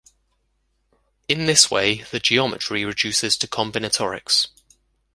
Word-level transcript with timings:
In 1.27 1.45
this 1.45 1.69
way 1.69 2.01
the 2.09 2.19
geometry 2.19 2.83
reduces 2.85 3.37
to 3.37 3.47
combinatorics. 3.47 4.47